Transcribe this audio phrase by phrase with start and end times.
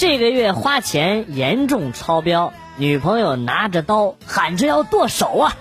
[0.00, 5.56] 这个月花钱严重超标，女朋友拿着刀喊着要剁手啊！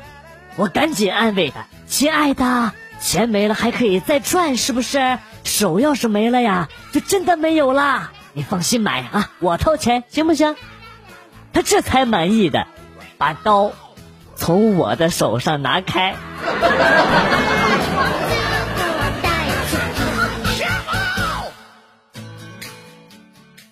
[0.57, 5.17] 我赶紧安慰她：“亲爱的，钱没了还可以再赚，是不是？
[5.43, 8.11] 手要是没了呀，就真的没有啦。
[8.33, 10.55] 你放心买啊，我掏钱，行不行？”
[11.51, 12.67] 她这才满意的
[13.17, 13.71] 把刀
[14.35, 16.13] 从我的手上拿开。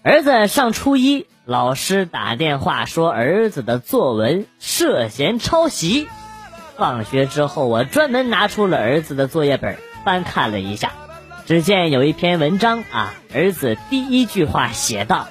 [0.06, 6.08] 儿子上初一，老师打电话说儿子的作文涉嫌抄袭。
[6.78, 10.92] 放学之后，我专门拿出了儿子的作业本翻看了一下，
[11.48, 15.28] 只见有一篇文章啊，儿子第一句话写道：“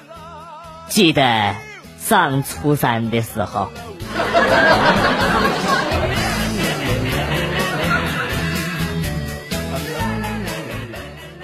[0.89, 1.55] 记得
[1.97, 3.71] 上初三的时候。”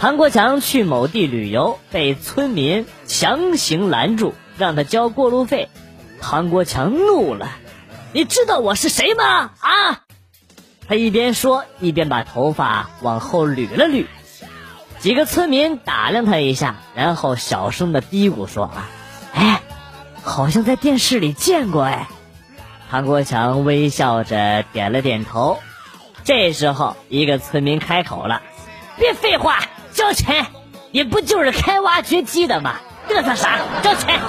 [0.01, 5.69] 韩国强去某地旅游，被村民强行拦住，让他交过路费。
[6.19, 7.51] 韩国强怒了
[8.11, 9.51] ：“你知道我是谁吗？
[9.59, 10.01] 啊！”
[10.89, 14.07] 他一边说，一边把头发往后捋了捋。
[14.97, 18.89] 几个村民打量他一下，然后小声的嘀咕说：“啊，
[19.35, 19.61] 哎，
[20.23, 22.07] 好像在电视里见过。”哎，
[22.89, 25.59] 韩国强微笑着点了点头。
[26.23, 28.41] 这时候，一个村民开口了
[28.97, 29.59] ：“别废话。”
[29.93, 30.47] 交钱，
[30.91, 32.75] 你不就是开挖掘机的吗？
[33.09, 33.59] 嘚瑟啥？
[33.83, 34.19] 交钱！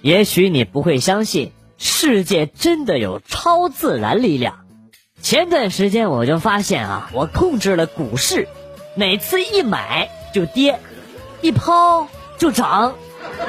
[0.00, 4.60] 也许你不会相信，世界真的有超自然力量。
[5.20, 8.48] 前段时间我就发现啊，我控制了股市，
[8.94, 10.78] 每次一买就跌，
[11.42, 12.08] 一抛
[12.38, 12.94] 就涨。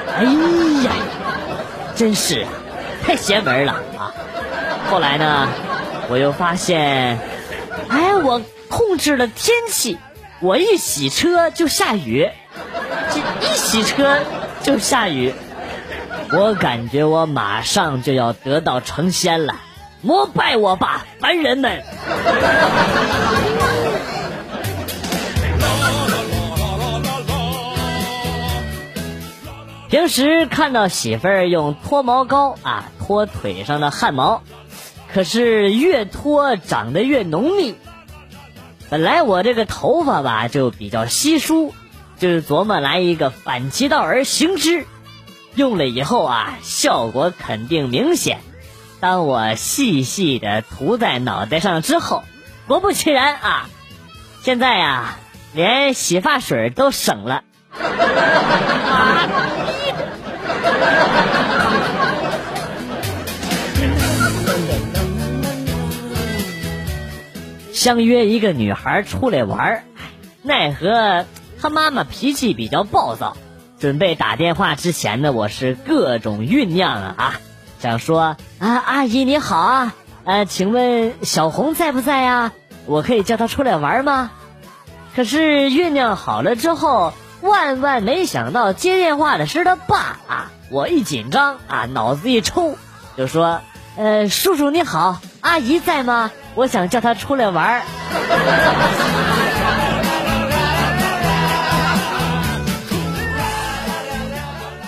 [0.07, 0.23] 哎
[0.83, 0.91] 呀，
[1.95, 2.49] 真是啊
[3.03, 4.13] 太邪门了啊！
[4.89, 5.47] 后来呢，
[6.09, 7.19] 我又发现，
[7.89, 9.97] 哎，我控制了天气，
[10.39, 12.29] 我一洗车就下雨，
[13.11, 14.19] 这一洗车
[14.61, 15.33] 就下雨，
[16.31, 19.55] 我感觉我马上就要得道成仙了，
[20.01, 21.83] 膜拜我吧，凡人们！
[30.09, 34.41] 时看到媳妇儿用脱毛膏啊脱腿上的汗毛。
[35.11, 37.73] 可是越脱长得越浓密。
[38.91, 41.73] 本来我这个头发吧就比较稀疏，
[42.19, 44.85] 就是琢磨来一个反其道而行之，
[45.55, 48.41] 用了以后啊，效果肯定明显。
[48.99, 52.23] 当我细细的涂在脑袋上之后，
[52.67, 53.67] 果不其然啊，
[54.43, 55.17] 现在呀，
[55.53, 57.43] 连洗发水都省了。
[67.73, 69.85] 相约一个女孩出来玩
[70.41, 71.25] 奈何
[71.61, 73.37] 她妈妈脾气比较暴躁。
[73.79, 77.39] 准备打电话之前呢，我是各种酝酿啊，
[77.79, 79.93] 想说啊，阿姨你好啊，
[80.25, 82.51] 呃，请问小红在不在呀？
[82.85, 84.31] 我可以叫她出来玩吗？
[85.15, 89.97] 可是酝酿好了之后，万万没想到接电话的是他爸
[90.27, 90.38] 啊！
[90.71, 92.77] 我一紧张啊，脑子一抽，
[93.17, 93.61] 就说，
[93.97, 96.29] 呃，叔叔你好，阿姨在吗？
[96.53, 97.81] 我想叫她出来玩儿。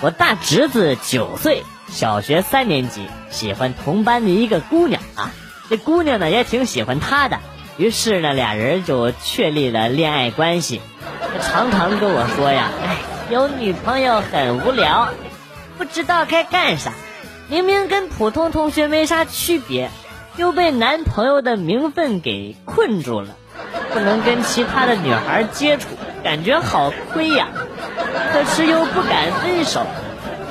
[0.00, 5.32] 我大侄子九岁，小学三年级，喜欢同班的一个姑娘啊。
[5.68, 7.40] 这姑娘呢也挺喜欢他的，
[7.76, 10.80] 于是呢俩人就确立了恋爱关系。
[11.40, 12.96] 常常跟我说呀：“哎，
[13.30, 15.08] 有女朋友很无聊，
[15.78, 16.92] 不知道该干啥。
[17.48, 19.90] 明明跟普通同学没啥区别。”
[20.38, 23.36] 又被男朋友的名分给困住了，
[23.92, 25.88] 不能跟其他的女孩接触，
[26.24, 27.48] 感觉好亏呀。
[28.32, 29.84] 可是又不敢分手，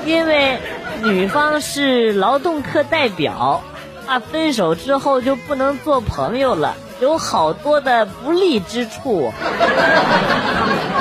[0.06, 0.60] 因为
[1.02, 3.64] 女方是劳动课代表，
[4.06, 9.32] 怕分手之后就不能做朋友了，有好多的不利之处。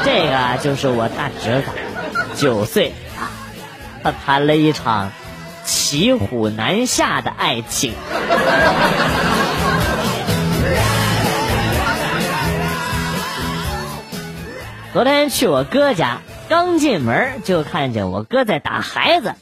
[0.03, 1.67] 这个就是我大侄子，
[2.35, 2.95] 九岁，
[4.03, 5.11] 他谈了一场。
[5.63, 7.93] 骑虎难下的爱情。
[14.91, 16.17] 昨天去我哥家，
[16.49, 19.35] 刚进门就看见我哥在打孩子，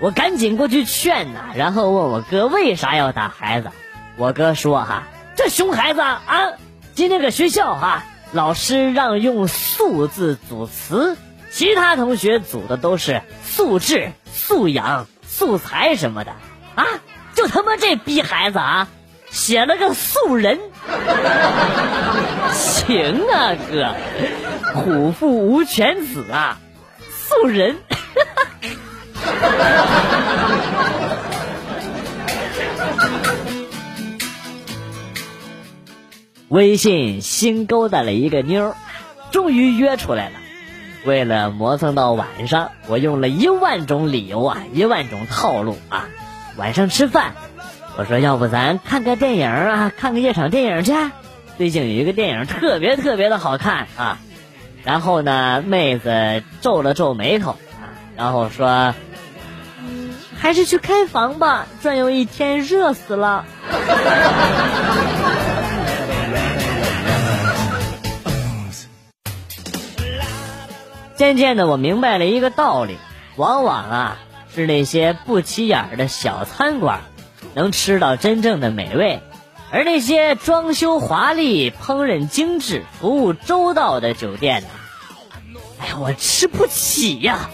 [0.00, 3.70] 我赶紧过去劝呐，然后问我哥为啥要打孩子。
[4.16, 5.04] 我哥说哈，
[5.36, 6.20] 这熊孩子啊，
[6.94, 11.16] 今天搁学校哈，老师让用数字组词，
[11.52, 16.32] 其他同学组的都是素质、素养、素材什么的
[16.74, 16.86] 啊，
[17.34, 18.88] 就他妈这逼孩子啊，
[19.30, 20.58] 写了个素人。
[22.52, 23.94] 行啊，哥，
[24.80, 26.58] 虎父无犬子啊，
[27.10, 27.76] 素人。
[36.48, 38.74] 微信新勾搭了一个妞，
[39.30, 40.41] 终于约出来了。
[41.04, 46.06] 为了磨蹭到晚上，我用了一万种理由啊，一万种套路啊。
[46.56, 47.32] 晚上吃饭，
[47.96, 50.92] 我说要不咱看个电影啊，看个夜场电影去。
[51.58, 54.18] 最近有一个电影特别特别的好看啊。
[54.84, 57.56] 然后呢，妹子皱了皱眉头，
[58.16, 58.94] 然后说
[60.38, 63.44] ：“还是去开房吧，转悠一天热死了。”
[71.16, 72.96] 渐渐的，我明白了一个道理：
[73.36, 74.18] 往往啊，
[74.54, 77.00] 是那些不起眼的小餐馆，
[77.54, 79.20] 能吃到真正的美味；
[79.70, 84.68] 而那些装修华丽、烹饪精致、服务周到的酒店呢，
[85.80, 87.50] 哎呀，我吃不起呀！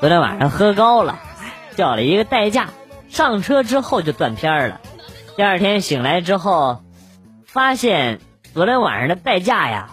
[0.00, 1.20] 昨天晚上喝高了，
[1.76, 2.70] 叫了一个代驾，
[3.08, 4.80] 上车之后就断片了。
[5.34, 6.82] 第二天醒来之后，
[7.46, 8.20] 发现
[8.52, 9.90] 昨天晚上的代驾呀，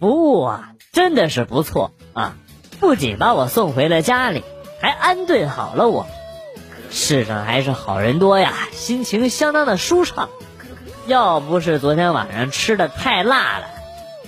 [0.00, 2.34] 服务啊真的是不错啊！
[2.80, 4.42] 不仅把我送回了家里，
[4.80, 6.06] 还安顿好了我。
[6.90, 10.30] 世上还是好人多呀，心情相当的舒畅。
[11.06, 13.66] 要不是昨天晚上吃的太辣了，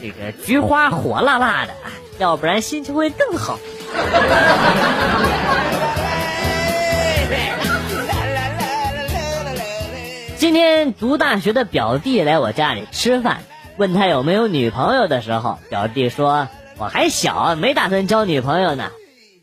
[0.01, 1.73] 这个菊花火辣辣的，
[2.19, 3.59] 要不然心情会更好。
[10.63, 13.41] 天读大学的表弟来我家里吃饭，
[13.79, 16.47] 问他有没有女朋友的时候，表弟说
[16.79, 18.91] 我还小，没打算交女朋友呢。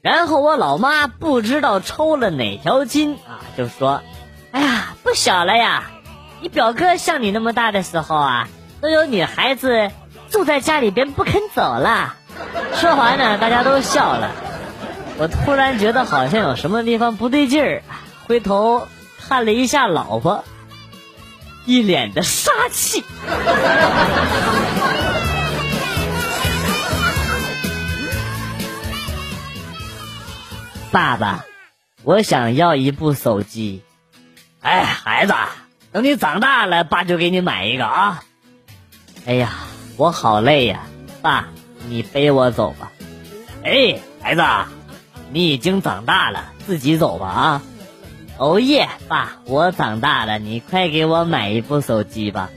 [0.01, 4.01] 然后我老妈不知道抽了哪条筋啊，就说
[4.51, 5.91] ：“哎呀，不小了呀，
[6.39, 8.47] 你表哥像你那么大的时候啊，
[8.79, 9.91] 都有女孩子
[10.29, 12.15] 住在家里边不肯走了。”
[12.75, 14.31] 说完呢，大家都笑了。
[15.17, 17.83] 我突然觉得好像有什么地方不对劲儿，
[18.25, 18.87] 回头
[19.27, 20.45] 看了一下老婆。
[21.65, 23.03] 一脸的杀气。
[30.91, 31.45] 爸爸，
[32.03, 33.83] 我想要一部手机。
[34.61, 35.33] 哎，孩子，
[35.91, 38.23] 等你长大了，爸就给你买一个啊。
[39.25, 39.53] 哎呀，
[39.97, 40.81] 我好累呀，
[41.21, 41.49] 爸，
[41.87, 42.91] 你背我走吧。
[43.63, 44.43] 哎，孩子，
[45.31, 47.61] 你已经长大了，自己走吧啊。
[48.39, 52.49] 哦耶，爸，我长大了，你快给我买一部手机吧。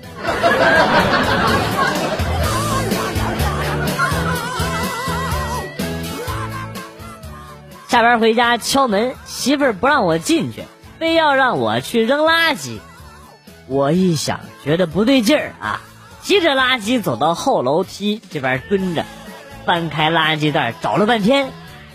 [7.88, 10.62] 下班回家敲门，媳妇儿不让我进去，
[11.00, 12.78] 非要让我去扔垃圾。
[13.66, 15.80] 我一想，觉得不对劲儿啊，
[16.22, 19.04] 提着垃圾走到后楼梯这边蹲着，
[19.66, 21.50] 翻开垃圾袋找了半天。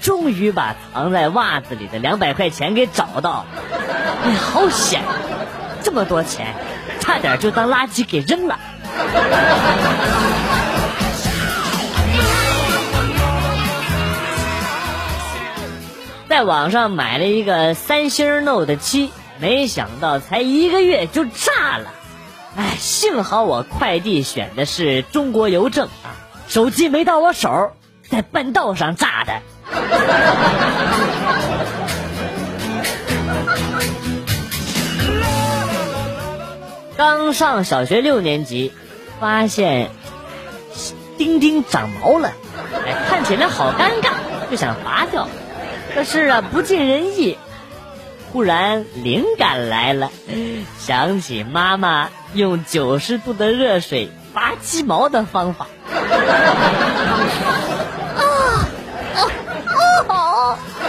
[0.07, 3.45] 终于把藏在袜子里的两百块钱给找到了，
[4.23, 5.01] 哎，好险！
[5.83, 6.55] 这么多钱，
[7.01, 8.57] 差点就当垃圾给扔了。
[16.29, 19.11] 在网上买了一个三星 Note 七，
[19.41, 21.87] 没想到才一个月就炸了。
[22.55, 26.15] 哎，幸好我快递选的是中国邮政啊，
[26.47, 27.73] 手机没到我手，
[28.09, 29.41] 在半道上炸的。
[36.97, 38.73] 刚上小学六年级，
[39.19, 39.89] 发现
[41.17, 42.33] 钉钉长毛了，
[42.85, 44.11] 哎，看起来好尴尬，
[44.49, 45.27] 就想拔掉，
[45.93, 47.37] 可是啊，不尽人意。
[48.33, 50.11] 忽然灵感来了，
[50.79, 55.67] 想起妈妈用九十度的热水拔鸡毛的方法。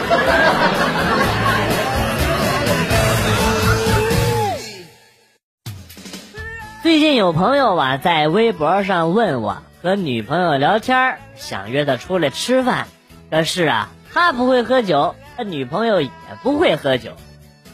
[6.82, 12.86] 最近有朋友啊在微博上问我和女朋友聊天，想约她出来吃饭，
[13.30, 16.10] 可是啊他不会喝酒，他女朋友也
[16.42, 17.12] 不会喝酒，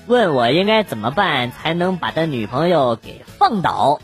[0.07, 4.01] 问我应该怎么办才能把他女朋友给放倒。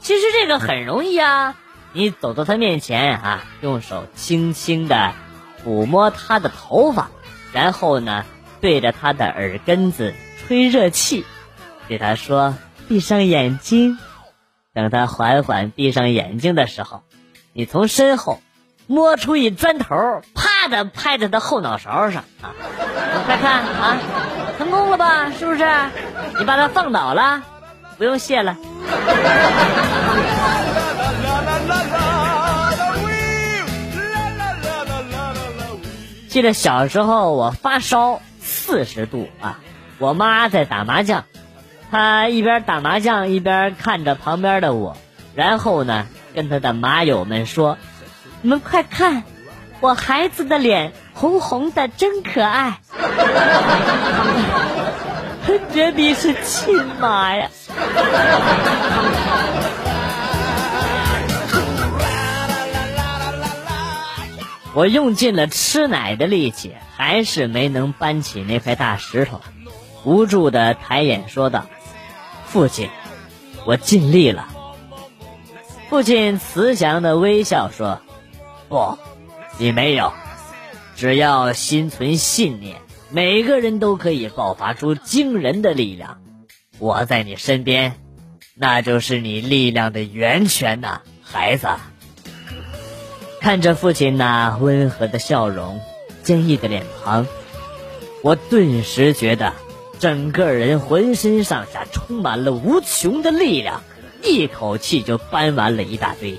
[0.00, 1.54] 其实这个很容易啊，
[1.92, 5.12] 你走到他面前啊，用手轻轻的。
[5.64, 7.10] 抚摸他的头发，
[7.52, 8.24] 然后呢，
[8.60, 11.24] 对着他的耳根子吹热气，
[11.88, 12.54] 对他说
[12.88, 13.98] ：“闭上眼睛。”
[14.74, 17.02] 等他缓缓闭上眼睛的时候，
[17.52, 18.40] 你从身后
[18.86, 22.54] 摸出一砖头，啪的拍在他后脑勺上啊！
[23.26, 23.98] 快看啊，
[24.56, 25.30] 成功了吧？
[25.32, 25.64] 是不是？
[26.38, 27.42] 你把他放倒了，
[27.96, 28.56] 不用谢了。
[36.38, 39.58] 记得小时候我发烧四十度啊，
[39.98, 41.24] 我妈在打麻将，
[41.90, 44.96] 她一边打麻将一边看着旁边的我，
[45.34, 47.76] 然后呢跟她的麻友们说
[48.40, 49.24] ：“你们快看，
[49.80, 52.78] 我孩子的脸红红的，真可爱。”
[55.74, 57.48] 绝逼是亲妈呀！
[64.78, 69.40] 我用尽了吃奶的力气，还是没能搬起那块大石头，
[70.04, 71.66] 无助的抬眼说道
[72.46, 72.88] ：“父亲，
[73.66, 74.46] 我尽力了。”
[75.90, 78.00] 父亲慈祥的微笑说
[78.70, 78.96] ：“不，
[79.58, 80.12] 你没有，
[80.94, 82.76] 只要心存信念。”
[83.10, 86.20] 每个人都可以爆发出惊人的力量，
[86.78, 87.96] 我在你身边，
[88.54, 91.66] 那就是你力量的源泉呐，孩子。
[93.40, 95.80] 看着父亲那温和的笑容、
[96.22, 97.26] 坚毅的脸庞，
[98.22, 99.52] 我顿时觉得
[99.98, 103.82] 整个人浑身上下充满了无穷的力量，
[104.22, 106.38] 一口气就搬完了一大堆。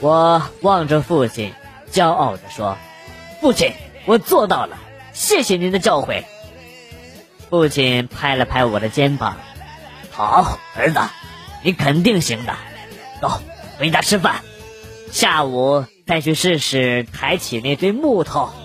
[0.00, 1.52] 我望着父亲，
[1.90, 2.76] 骄傲地说
[3.40, 3.72] ：“父亲，
[4.06, 4.78] 我做到了。”
[5.12, 6.24] 谢谢您的教诲，
[7.50, 9.36] 父亲拍了拍我的肩膀。
[10.10, 11.00] 好，儿子，
[11.62, 12.54] 你肯定行的。
[13.20, 13.42] 走，
[13.78, 14.42] 回家吃饭，
[15.10, 18.50] 下午再去试试抬起那堆木头。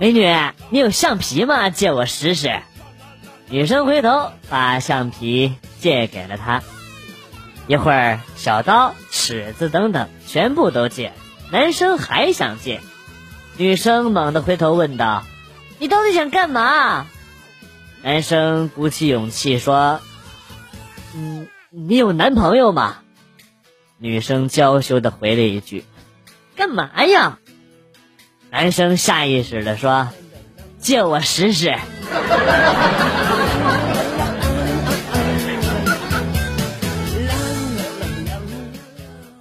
[0.00, 0.26] 美女，
[0.70, 1.70] 你有橡皮吗？
[1.70, 2.50] 借我使使。
[3.48, 6.64] 女生回头把橡皮借给了他。
[7.68, 11.12] 一会儿，小刀、尺子等等全部都借。
[11.52, 12.80] 男生还想借，
[13.56, 15.22] 女生猛地回头问道
[15.78, 17.06] ：“你到底想干嘛？”
[18.02, 20.00] 男生鼓起勇气说
[21.14, 22.96] ：“嗯，你有男朋友吗？”
[23.98, 25.84] 女生娇羞的回了一句
[26.56, 27.38] ：“干嘛呀？”
[28.50, 30.08] 男生下意识的说
[30.80, 31.72] ：“借我使使。”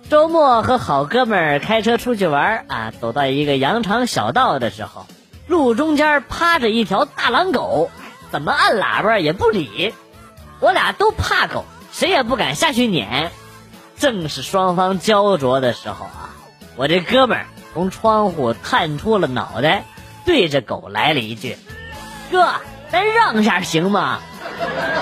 [0.08, 5.08] 周末和好哥们儿开车出去玩啊，走到一个羊肠小道的时候，
[5.48, 7.90] 路中间趴着一条大狼狗，
[8.32, 9.94] 怎么按喇叭也不理。
[10.60, 13.32] 我俩都怕狗，谁也不敢下去撵。
[13.98, 16.32] 正是双方焦灼的时候啊，
[16.76, 19.84] 我这哥们儿从窗户探出了脑袋，
[20.26, 21.58] 对着狗来了一句
[22.32, 22.48] ：“哥，
[22.92, 24.20] 咱让一下行吗？”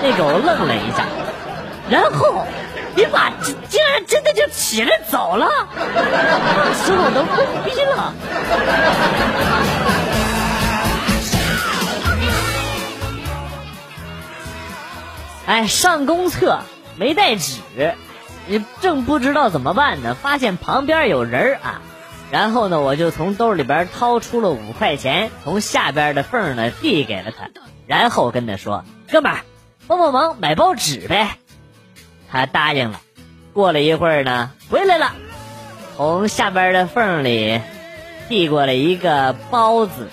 [0.02, 1.06] 那狗愣了一下，
[1.88, 2.44] 然后。
[2.92, 3.30] 你妈
[3.68, 5.46] 竟然真的就起来走了，
[5.76, 8.12] 当时我都懵逼了。
[15.50, 16.60] 哎，上公厕
[16.94, 17.58] 没带纸，
[18.46, 21.82] 你正不知道怎么办呢，发现旁边有人啊，
[22.30, 27.48] 然后呢，我就从兜里边掏出了五块钱，从下边的缝呢递给了他，
[27.88, 29.40] 然后跟他说：“哥们儿，
[29.88, 31.30] 帮帮忙买包纸呗。”
[32.30, 33.00] 他答应了，
[33.52, 35.14] 过了一会儿呢，回来了，
[35.96, 37.60] 从下边的缝里
[38.28, 40.08] 递过来一个包子，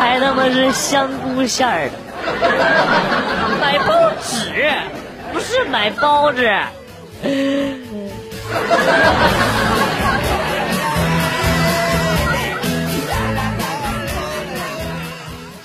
[0.00, 1.92] 还他妈是香菇馅儿的。
[3.70, 4.72] 买包纸，
[5.32, 6.44] 不是买包子。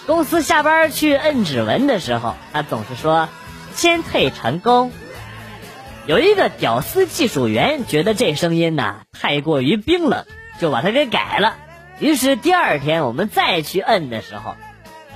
[0.05, 3.27] 公司下班去摁指纹的时候，他总是说
[3.73, 4.91] 先退成功。
[6.05, 10.25] 有一个屌丝技术员觉得这声音呢太过于冰冷，
[10.59, 11.55] 就把它给改了。
[11.99, 14.55] 于是第二天我们再去摁的时候，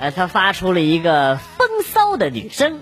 [0.00, 2.80] 呃，他发出了一个风骚的女声：“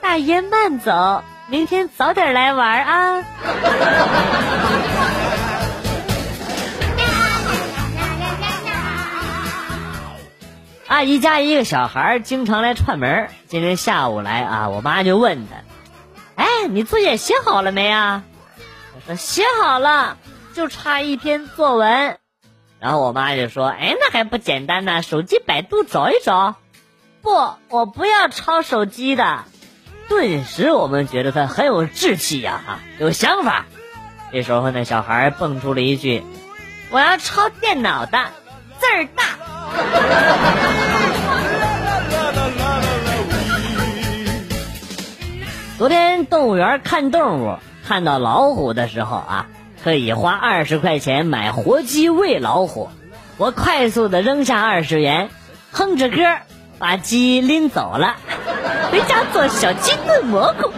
[0.00, 3.24] 大爷慢走，明天早点来玩啊。”
[10.86, 15.56] 阿姨家一个小孩经常来串门，今天下午来啊，我妈就问他。
[16.36, 18.22] 哎，你作业写好了没啊？
[18.94, 20.16] 我说写好了，
[20.54, 22.19] 就差一篇作文。
[22.80, 26.56] 然后我妈就说：“哎，那还不简单呢，手机百度找一找。”
[27.22, 27.30] 不，
[27.68, 29.44] 我不要抄手机的。
[30.08, 33.66] 顿时我们觉得他很有志气呀，哈，有想法。
[34.32, 36.24] 这时候那小孩蹦出了一句
[36.90, 38.18] ：“我要抄电脑的，
[38.78, 39.24] 字儿大。
[45.78, 49.46] ”昨天动物园看动物，看到老虎的时候啊，
[49.82, 52.90] 可以花二十块钱买活鸡喂老虎。
[53.36, 55.30] 我快速的扔下二十元，
[55.72, 56.16] 哼着歌
[56.78, 58.16] 把鸡拎走了，
[58.92, 60.70] 回家做小鸡炖蘑菇。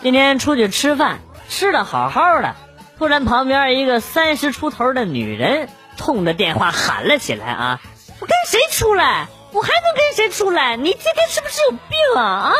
[0.00, 1.18] 今天出去吃饭，
[1.50, 2.54] 吃的好好的，
[2.98, 7.80] 突然旁边一个三十出头的女人冲着电话喊了起来：“啊，
[8.20, 9.26] 我跟谁出来？
[9.52, 10.76] 我还能跟谁出来？
[10.76, 11.80] 你今天是不是有病
[12.16, 12.22] 啊？
[12.22, 12.54] 啊，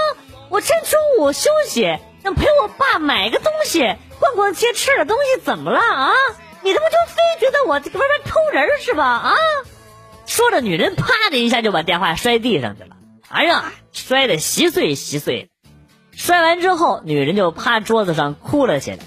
[0.48, 6.10] 我趁中午休息。”想陪我爸买个东西，逛逛街，吃点东西，怎么了啊？
[6.62, 9.06] 你他妈就非觉得我这个外边偷人是吧？
[9.06, 9.34] 啊！
[10.26, 12.96] 说着，女人啪的一下就把电话摔地上去了，
[13.28, 15.48] 哎呀，摔得稀碎稀碎。
[16.12, 18.98] 摔完之后，女人就趴桌子上哭了起来。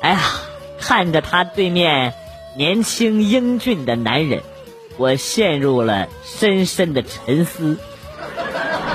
[0.00, 0.20] 哎呀，
[0.80, 2.14] 看着她对面
[2.56, 4.42] 年轻英俊的男人，
[4.98, 7.78] 我陷入了深深的沉思。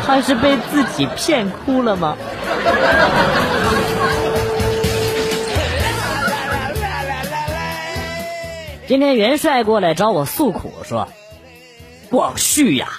[0.06, 2.18] 他是被自己骗哭了吗？
[8.86, 11.08] 今天元帅过来找我诉苦，说
[12.12, 12.90] ：“广旭呀，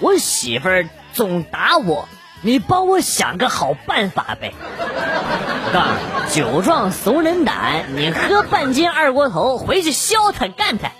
[0.00, 2.06] 我媳妇儿总打我，
[2.42, 5.88] 你帮我想个好办法呗。”我告诉
[6.28, 10.90] 你，酒壮怂人胆，你喝半斤二锅头回去削他干他，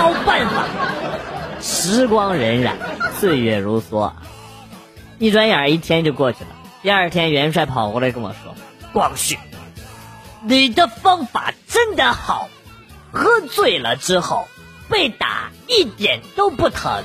[0.00, 0.64] 好办法。
[1.60, 2.72] 时光荏苒，
[3.18, 4.12] 岁月如梭，
[5.18, 6.50] 一转眼一天就过去了。
[6.82, 8.54] 第二天，元帅跑过来跟我说
[8.94, 9.38] ：“光绪，
[10.42, 12.48] 你的方法真的好，
[13.12, 14.48] 喝醉了之后
[14.88, 17.04] 被打一点都不疼。”